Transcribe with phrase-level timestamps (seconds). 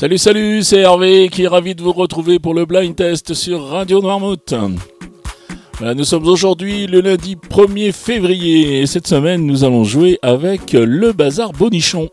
[0.00, 3.66] Salut, salut, c'est Hervé qui est ravi de vous retrouver pour le blind test sur
[3.66, 4.54] Radio Noirmouth.
[5.82, 11.12] Nous sommes aujourd'hui le lundi 1er février et cette semaine nous allons jouer avec le
[11.12, 12.08] bazar Bonichon.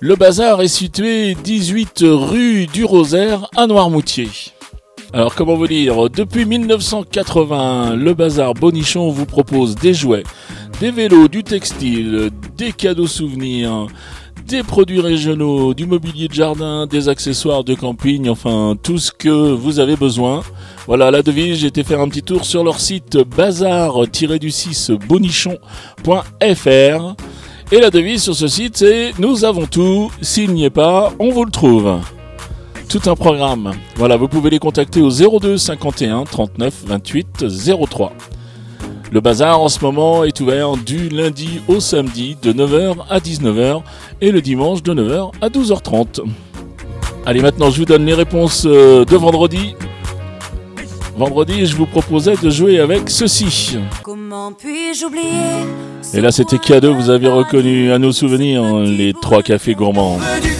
[0.00, 4.28] Le bazar est situé 18 rue du Rosaire à Noirmoutier.
[5.12, 10.24] Alors comment vous dire, depuis 1980, le bazar Bonichon vous propose des jouets,
[10.80, 13.86] des vélos, du textile, des cadeaux souvenirs,
[14.46, 19.52] des produits régionaux, du mobilier de jardin, des accessoires de camping, enfin tout ce que
[19.52, 20.42] vous avez besoin.
[20.86, 27.14] Voilà la devise, j'ai été faire un petit tour sur leur site bazar-du6 bonichon.fr.
[27.72, 31.30] Et la devise sur ce site c'est Nous avons tout, s'il n'y est pas, on
[31.30, 31.98] vous le trouve.
[32.88, 33.72] Tout un programme.
[33.94, 37.44] Voilà, vous pouvez les contacter au 02 51 39 28
[37.88, 38.12] 03.
[39.12, 43.82] Le bazar en ce moment est ouvert du lundi au samedi de 9h à 19h
[44.20, 46.20] et le dimanche de 9h à 12h30.
[47.26, 49.74] Allez, maintenant je vous donne les réponses euh, de vendredi.
[51.16, 53.78] Vendredi, je vous proposais de jouer avec ceci.
[54.04, 55.66] Comment puis-je oublier
[56.14, 60.18] Et là, c'était cadeau, vous avez reconnu à nos souvenirs les trois cafés gourmands.
[60.40, 60.59] Du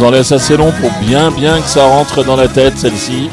[0.00, 3.28] vous en laisse assez long pour bien bien que ça rentre dans la tête celle-ci.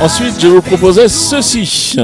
[0.00, 1.96] Ensuite, je vous proposais ceci.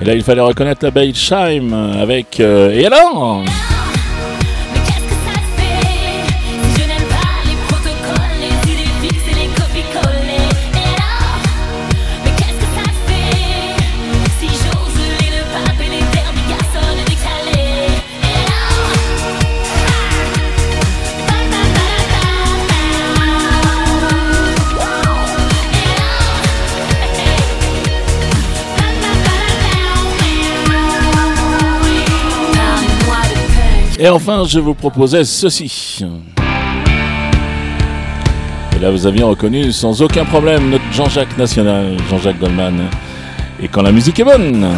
[0.00, 3.42] Et là, il fallait reconnaître l'abeille Chime avec euh, Et alors?
[34.04, 36.04] Et enfin, je vous proposais ceci.
[38.74, 42.88] Et là, vous aviez reconnu sans aucun problème notre Jean-Jacques National, Jean-Jacques Goldman.
[43.62, 44.68] Et quand la musique est bonne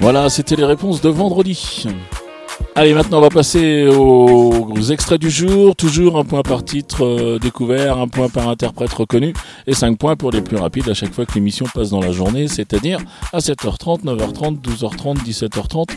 [0.00, 1.84] Voilà, c'était les réponses de vendredi.
[2.76, 5.74] Allez, maintenant on va passer aux extraits du jour.
[5.74, 9.34] Toujours un point par titre euh, découvert, un point par interprète reconnu
[9.66, 12.12] et 5 points pour les plus rapides à chaque fois que l'émission passe dans la
[12.12, 13.00] journée, c'est-à-dire
[13.32, 15.88] à 7h30, 9h30, 12h30, 17h30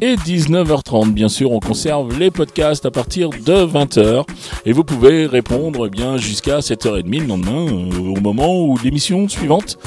[0.00, 1.12] et 19h30.
[1.12, 4.24] Bien sûr, on conserve les podcasts à partir de 20h
[4.66, 9.28] et vous pouvez répondre eh bien jusqu'à 7h30 le lendemain, euh, au moment où l'émission
[9.28, 9.78] suivante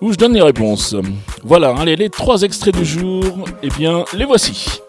[0.00, 0.96] où je donne les réponses.
[1.46, 3.22] Voilà, allez, les trois extraits du jour,
[3.62, 4.80] eh bien, les voici.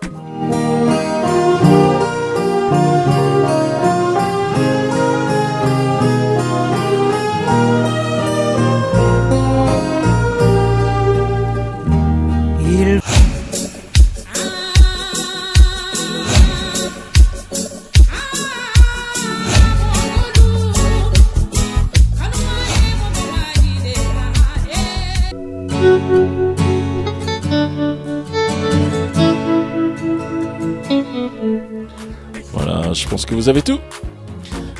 [33.06, 33.80] Je pense que vous avez tout.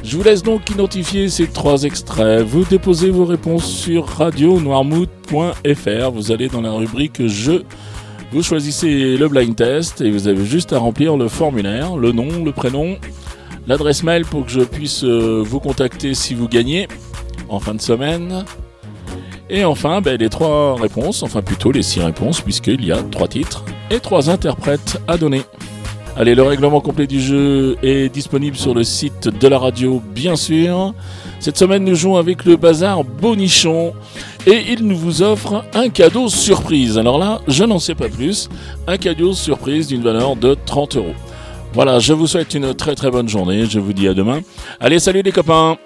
[0.04, 2.42] Je vous laisse donc identifier ces trois extraits.
[2.42, 6.12] Vous déposez vos réponses sur radionoirmouth.fr.
[6.12, 7.62] Vous allez dans la rubrique Je.
[8.32, 12.44] Vous choisissez le blind test et vous avez juste à remplir le formulaire, le nom,
[12.44, 12.98] le prénom,
[13.68, 16.88] l'adresse mail pour que je puisse euh, vous contacter si vous gagnez
[17.48, 18.44] en fin de semaine.
[19.52, 23.28] Et enfin, ben, les trois réponses, enfin plutôt les six réponses, puisqu'il y a trois
[23.28, 25.44] titres et trois interprètes à donner.
[26.18, 30.38] Allez, le règlement complet du jeu est disponible sur le site de la radio, bien
[30.38, 30.94] sûr.
[31.42, 33.92] Cette semaine, nous jouons avec le bazar Bonichon
[34.48, 36.98] et il nous offre un cadeau surprise.
[36.98, 38.48] Alors là, je n'en sais pas plus.
[38.88, 41.16] Un cadeau surprise d'une valeur de 30 euros.
[41.74, 43.66] Voilà, je vous souhaite une très très bonne journée.
[43.66, 44.40] Je vous dis à demain.
[44.80, 45.78] Allez, salut les copains!